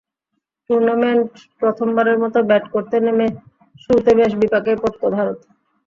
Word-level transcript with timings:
টুর্নামেন্টে 0.69 1.29
প্রথমবারের 1.61 2.17
মতো 2.23 2.39
ব্যাট 2.49 2.65
করতে 2.73 2.95
নেমে 3.05 3.27
শুরুতে 3.83 4.11
বেশ 4.19 4.31
বিপাকেই 4.41 4.77
পড়ে 4.81 5.09
ভারত। 5.15 5.37